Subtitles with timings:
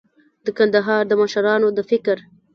[0.45, 2.17] د کندهار د مشرانو د فکر